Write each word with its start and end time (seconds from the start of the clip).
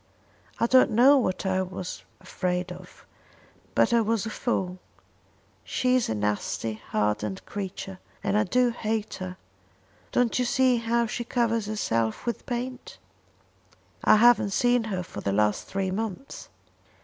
I 0.59 0.65
don't 0.65 0.89
know 0.89 1.15
what 1.19 1.45
I 1.45 1.61
was 1.61 2.01
afraid 2.19 2.71
of, 2.71 3.05
but 3.75 3.93
I 3.93 4.01
was 4.01 4.25
a 4.25 4.31
fool. 4.31 4.79
She 5.63 5.95
is 5.95 6.09
a 6.09 6.15
nasty 6.15 6.73
hardened 6.89 7.45
creature, 7.45 7.99
and 8.23 8.35
I 8.35 8.43
do 8.43 8.71
hate 8.71 9.13
her. 9.19 9.37
Don't 10.11 10.39
you 10.39 10.45
see 10.45 10.77
how 10.77 11.05
she 11.05 11.23
covers 11.23 11.67
herself 11.67 12.25
with 12.25 12.47
paint?" 12.47 12.97
"I 14.03 14.15
haven't 14.15 14.53
seen 14.53 14.85
her 14.85 15.03
for 15.03 15.21
the 15.21 15.31
last 15.31 15.67
three 15.67 15.91
months." 15.91 16.49